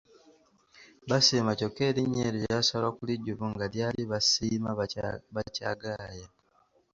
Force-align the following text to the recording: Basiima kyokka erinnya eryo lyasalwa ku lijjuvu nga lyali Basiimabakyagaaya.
Basiima 1.09 1.51
kyokka 1.59 1.81
erinnya 1.89 2.23
eryo 2.29 2.41
lyasalwa 2.49 2.89
ku 2.95 3.01
lijjuvu 3.09 3.45
nga 3.53 3.65
lyali 3.73 4.03
Basiimabakyagaaya. 4.11 6.27